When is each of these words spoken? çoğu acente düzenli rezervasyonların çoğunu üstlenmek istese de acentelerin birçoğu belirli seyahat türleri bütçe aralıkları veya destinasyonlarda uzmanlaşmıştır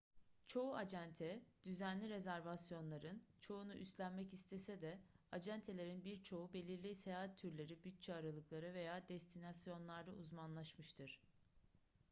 çoğu 0.47 0.75
acente 0.75 1.41
düzenli 1.63 2.09
rezervasyonların 2.09 3.23
çoğunu 3.41 3.75
üstlenmek 3.75 4.33
istese 4.33 4.81
de 4.81 4.99
acentelerin 5.31 6.03
birçoğu 6.05 6.53
belirli 6.53 6.95
seyahat 6.95 7.37
türleri 7.37 7.83
bütçe 7.83 8.13
aralıkları 8.15 8.73
veya 8.73 9.07
destinasyonlarda 9.09 10.11
uzmanlaşmıştır 10.11 11.21